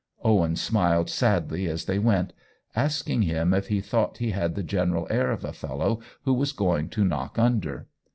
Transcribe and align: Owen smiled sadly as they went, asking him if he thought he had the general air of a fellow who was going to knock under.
Owen 0.23 0.55
smiled 0.55 1.11
sadly 1.11 1.67
as 1.67 1.85
they 1.85 1.99
went, 1.99 2.33
asking 2.75 3.21
him 3.21 3.53
if 3.53 3.67
he 3.67 3.81
thought 3.81 4.17
he 4.17 4.31
had 4.31 4.55
the 4.55 4.63
general 4.63 5.05
air 5.11 5.29
of 5.29 5.45
a 5.45 5.53
fellow 5.53 5.99
who 6.23 6.33
was 6.33 6.53
going 6.53 6.89
to 6.89 7.05
knock 7.05 7.37
under. 7.37 7.87